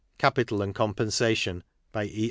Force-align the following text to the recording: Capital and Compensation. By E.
Capital 0.17 0.63
and 0.63 0.73
Compensation. 0.73 1.63
By 1.91 2.05
E. 2.05 2.19